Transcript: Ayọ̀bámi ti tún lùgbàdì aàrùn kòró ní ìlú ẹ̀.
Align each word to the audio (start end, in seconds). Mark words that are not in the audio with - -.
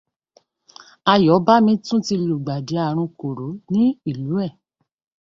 Ayọ̀bámi 1.11 1.73
ti 1.85 1.95
tún 2.05 2.21
lùgbàdì 2.29 2.75
aàrùn 2.83 3.11
kòró 3.19 3.47
ní 3.71 3.83
ìlú 4.09 4.33
ẹ̀. 4.45 4.49